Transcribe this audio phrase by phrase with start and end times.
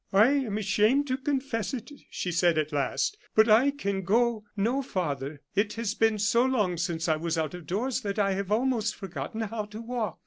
[0.11, 4.81] "I am ashamed to confess it," she said at last, "but I can go no
[4.81, 5.41] farther.
[5.53, 8.95] It has been so long since I was out of doors that I have almost
[8.95, 10.17] forgotten how to walk."